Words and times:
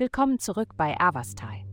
Willkommen 0.00 0.38
zurück 0.38 0.78
bei 0.78 0.98
Avastai. 0.98 1.66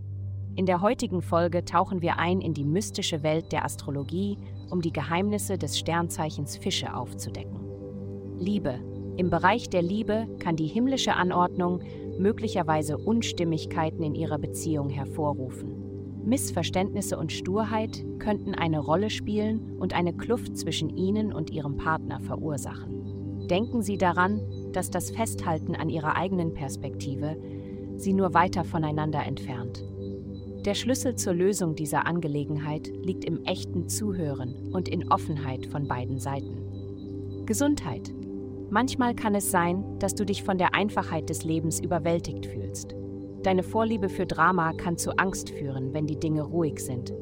In 0.58 0.66
der 0.66 0.82
heutigen 0.82 1.22
Folge 1.22 1.64
tauchen 1.64 2.02
wir 2.02 2.20
ein 2.20 2.42
in 2.42 2.54
die 2.54 2.66
mystische 2.66 3.24
Welt 3.24 3.54
der 3.54 3.64
Astrologie, 3.64 4.38
um 4.70 4.82
die 4.82 4.92
Geheimnisse 4.92 5.58
des 5.58 5.80
Sternzeichens 5.80 6.58
Fische 6.58 6.94
aufzudecken. 6.94 7.58
Liebe. 8.38 8.82
Im 9.16 9.30
Bereich 9.30 9.70
der 9.70 9.82
Liebe 9.82 10.28
kann 10.40 10.58
die 10.58 10.68
himmlische 10.68 11.14
Anordnung 11.14 11.80
möglicherweise 12.20 12.98
Unstimmigkeiten 12.98 14.04
in 14.04 14.14
ihrer 14.14 14.40
Beziehung 14.40 14.90
hervorrufen. 14.90 16.26
Missverständnisse 16.26 17.18
und 17.18 17.32
Sturheit 17.32 18.04
könnten 18.20 18.56
eine 18.56 18.80
Rolle 18.80 19.10
spielen 19.10 19.78
und 19.80 19.94
eine 19.94 20.12
Kluft 20.12 20.58
zwischen 20.58 20.90
Ihnen 20.90 21.32
und 21.32 21.50
Ihrem 21.50 21.78
Partner 21.78 22.20
verursachen. 22.20 23.48
Denken 23.48 23.82
Sie 23.82 23.98
daran, 23.98 24.42
dass 24.74 24.92
das 24.92 25.12
Festhalten 25.12 25.76
an 25.76 25.88
Ihrer 25.88 26.18
eigenen 26.18 26.54
Perspektive 26.54 27.38
sie 27.98 28.14
nur 28.14 28.34
weiter 28.34 28.64
voneinander 28.64 29.24
entfernt. 29.26 29.84
Der 30.66 30.74
Schlüssel 30.74 31.16
zur 31.16 31.34
Lösung 31.34 31.76
dieser 31.76 32.08
Angelegenheit 32.08 32.88
liegt 32.88 33.24
im 33.26 33.44
echten 33.46 33.88
Zuhören 33.88 34.70
und 34.74 34.90
in 34.90 35.10
Offenheit 35.12 35.66
von 35.66 35.88
beiden 35.88 36.20
Seiten. 36.20 37.46
Gesundheit. 37.46 38.14
Manchmal 38.70 39.16
kann 39.16 39.34
es 39.34 39.50
sein, 39.50 39.98
dass 40.00 40.14
du 40.14 40.26
dich 40.26 40.44
von 40.44 40.58
der 40.58 40.76
Einfachheit 40.76 41.30
des 41.30 41.46
Lebens 41.46 41.80
überwältigt 41.80 42.46
fühlst. 42.46 42.96
Deine 43.44 43.64
Vorliebe 43.64 44.10
für 44.10 44.26
Drama 44.26 44.74
kann 44.74 44.98
zu 44.98 45.18
Angst 45.18 45.52
führen, 45.52 45.94
wenn 45.94 46.06
die 46.06 46.20
Dinge 46.20 46.42
ruhig 46.42 46.80
sind. 46.80 47.14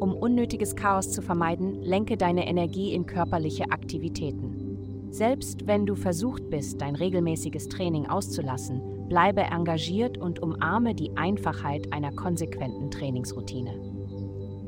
Um 0.00 0.14
unnötiges 0.14 0.74
Chaos 0.74 1.10
zu 1.10 1.20
vermeiden, 1.20 1.82
lenke 1.82 2.16
deine 2.16 2.46
Energie 2.46 2.94
in 2.94 3.04
körperliche 3.04 3.70
Aktivitäten. 3.70 4.65
Selbst 5.10 5.66
wenn 5.66 5.86
du 5.86 5.94
versucht 5.94 6.50
bist, 6.50 6.80
dein 6.80 6.94
regelmäßiges 6.94 7.68
Training 7.68 8.06
auszulassen, 8.06 9.08
Bleibe 9.08 9.42
engagiert 9.42 10.18
und 10.18 10.40
umarme 10.42 10.94
die 10.94 11.16
Einfachheit 11.16 11.92
einer 11.92 12.12
konsequenten 12.12 12.90
Trainingsroutine. 12.90 13.96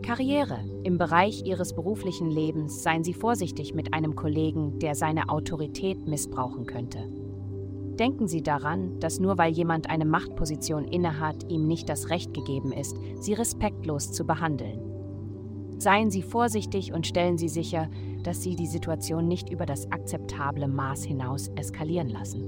Karriere. 0.03 0.61
Im 0.84 0.97
Bereich 0.97 1.45
Ihres 1.45 1.75
beruflichen 1.75 2.30
Lebens 2.30 2.83
seien 2.83 3.05
Sie 3.05 3.14
vorsichtig 3.14 3.75
mit 3.75 3.92
einem 3.92 4.14
Kollegen, 4.14 4.78
der 4.78 4.95
seine 4.95 5.28
Autorität 5.28 6.06
missbrauchen 6.06 6.67
könnte. 6.67 7.00
Denken 7.98 8.28
Sie 8.28 8.42
daran, 8.42 9.00
dass 9.00 9.19
nur 9.19 9.39
weil 9.39 9.52
jemand 9.52 9.91
eine 9.91 10.05
Machtposition 10.05 10.84
innehat, 10.84 11.50
ihm 11.50 11.67
nicht 11.67 11.89
das 11.89 12.11
Recht 12.11 12.33
gegeben 12.33 12.73
ist, 12.73 12.97
Sie 13.20 13.34
respektlos 13.34 14.12
zu 14.12 14.25
behandeln. 14.25 14.80
Seien 15.78 16.11
Sie 16.11 16.23
vorsichtig 16.23 16.92
und 16.92 17.06
stellen 17.06 17.39
Sie 17.39 17.48
sicher, 17.48 17.91
dass 18.28 18.42
Sie 18.42 18.56
die 18.56 18.66
Situation 18.66 19.26
nicht 19.26 19.48
über 19.48 19.64
das 19.64 19.90
akzeptable 19.90 20.68
Maß 20.68 21.02
hinaus 21.02 21.48
eskalieren 21.56 22.10
lassen. 22.10 22.42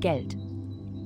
Geld. 0.00 0.34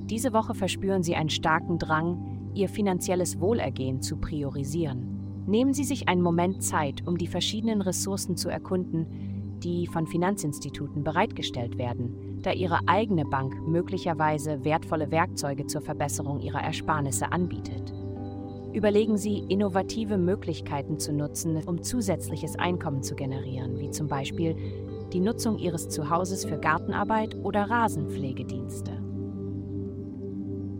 Diese 0.09 0.31
Woche 0.31 0.53
verspüren 0.53 1.03
Sie 1.03 1.13
einen 1.13 1.29
starken 1.29 1.79
Drang, 1.79 2.51
Ihr 2.53 2.69
finanzielles 2.69 3.41
Wohlergehen 3.41 4.01
zu 4.01 4.15
priorisieren. 4.15 5.43
Nehmen 5.45 5.73
Sie 5.73 5.83
sich 5.83 6.07
einen 6.07 6.21
Moment 6.21 6.63
Zeit, 6.63 7.05
um 7.05 7.17
die 7.17 7.27
verschiedenen 7.27 7.81
Ressourcen 7.81 8.37
zu 8.37 8.47
erkunden, 8.47 9.59
die 9.59 9.85
von 9.87 10.07
Finanzinstituten 10.07 11.03
bereitgestellt 11.03 11.77
werden, 11.77 12.39
da 12.41 12.53
Ihre 12.53 12.87
eigene 12.87 13.25
Bank 13.25 13.67
möglicherweise 13.67 14.63
wertvolle 14.63 15.11
Werkzeuge 15.11 15.67
zur 15.67 15.81
Verbesserung 15.81 16.39
Ihrer 16.39 16.61
Ersparnisse 16.61 17.33
anbietet. 17.33 17.93
Überlegen 18.73 19.17
Sie, 19.17 19.37
innovative 19.49 20.17
Möglichkeiten 20.17 20.97
zu 20.97 21.13
nutzen, 21.13 21.61
um 21.67 21.83
zusätzliches 21.83 22.57
Einkommen 22.57 23.03
zu 23.03 23.15
generieren, 23.15 23.79
wie 23.79 23.91
zum 23.91 24.07
Beispiel 24.07 24.55
die 25.13 25.19
Nutzung 25.19 25.59
ihres 25.59 25.89
Zuhauses 25.89 26.43
für 26.43 26.57
Gartenarbeit 26.57 27.35
oder 27.43 27.69
Rasenpflegedienste. 27.69 28.91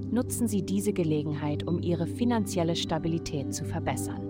Nutzen 0.10 0.48
Sie 0.48 0.64
diese 0.64 0.92
Gelegenheit, 0.92 1.68
um 1.68 1.82
Ihre 1.82 2.08
finanzielle 2.08 2.76
Stabilität 2.76 3.54
zu 3.54 3.64
verbessern. 3.64 4.22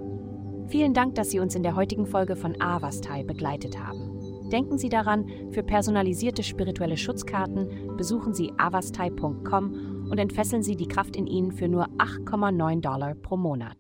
Vielen 0.68 0.94
Dank, 0.94 1.16
dass 1.16 1.30
Sie 1.32 1.40
uns 1.40 1.56
in 1.56 1.64
der 1.64 1.76
heutigen 1.76 2.06
Folge 2.06 2.36
von 2.36 2.60
Avastai 2.60 3.24
begleitet 3.24 3.80
haben. 3.80 4.50
Denken 4.50 4.78
Sie 4.78 4.90
daran, 4.90 5.26
für 5.52 5.64
personalisierte 5.64 6.44
spirituelle 6.44 6.98
Schutzkarten 6.98 7.96
besuchen 7.98 8.34
Sie 8.34 8.52
avastai.com 8.58 9.93
und 10.10 10.18
entfesseln 10.18 10.64
Sie 10.64 10.76
die 10.76 10.88
Kraft 10.88 11.16
in 11.16 11.28
Ihnen 11.28 11.52
für 11.52 11.68
nur 11.68 11.88
8,9 11.98 12.82
Dollar 12.82 13.16
pro 13.16 13.38
Monat. 13.38 13.78